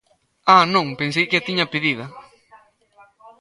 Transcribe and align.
¡Ah!, 0.55 0.63
non, 0.75 0.87
pensei 1.01 1.25
que 1.29 1.37
a 1.39 1.45
tiña 1.47 1.71
pedida. 1.73 2.05